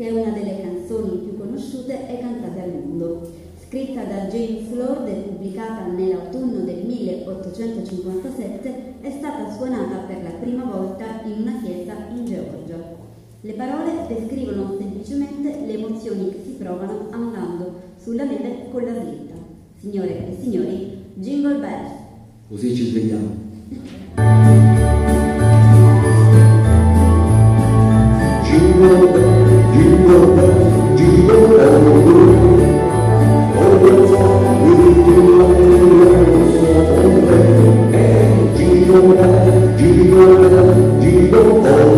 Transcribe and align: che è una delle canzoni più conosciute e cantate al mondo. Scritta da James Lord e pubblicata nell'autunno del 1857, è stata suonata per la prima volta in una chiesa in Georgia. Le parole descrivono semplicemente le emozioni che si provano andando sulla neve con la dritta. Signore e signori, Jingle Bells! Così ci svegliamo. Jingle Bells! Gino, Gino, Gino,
che 0.00 0.08
è 0.08 0.12
una 0.12 0.30
delle 0.30 0.62
canzoni 0.62 1.18
più 1.18 1.36
conosciute 1.36 2.08
e 2.08 2.20
cantate 2.20 2.62
al 2.62 2.70
mondo. 2.70 3.30
Scritta 3.66 4.04
da 4.04 4.28
James 4.30 4.72
Lord 4.72 5.06
e 5.06 5.12
pubblicata 5.12 5.88
nell'autunno 5.88 6.60
del 6.60 6.86
1857, 6.86 8.94
è 9.02 9.10
stata 9.10 9.54
suonata 9.54 9.96
per 10.06 10.22
la 10.22 10.30
prima 10.40 10.64
volta 10.64 11.04
in 11.26 11.42
una 11.42 11.60
chiesa 11.62 11.92
in 12.14 12.24
Georgia. 12.24 12.96
Le 13.42 13.52
parole 13.52 14.06
descrivono 14.08 14.74
semplicemente 14.78 15.66
le 15.66 15.74
emozioni 15.74 16.30
che 16.30 16.40
si 16.46 16.52
provano 16.52 17.08
andando 17.10 17.74
sulla 18.02 18.24
neve 18.24 18.68
con 18.70 18.82
la 18.82 18.92
dritta. 18.92 19.34
Signore 19.78 20.30
e 20.30 20.36
signori, 20.40 20.96
Jingle 21.16 21.58
Bells! 21.58 21.90
Così 22.48 22.74
ci 22.74 22.86
svegliamo. 22.86 23.36
Jingle 28.48 29.10
Bells! 29.10 29.29
Gino, 29.72 30.20
Gino, 30.96 31.40
Gino, 41.00 41.89